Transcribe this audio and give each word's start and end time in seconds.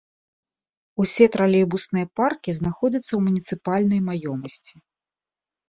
Усе 1.03 1.25
тралейбусныя 1.35 2.09
паркі 2.21 2.57
знаходзяцца 2.61 3.05
ў 3.15 3.21
муніцыпальнай 3.29 3.99
маёмасці. 4.09 4.75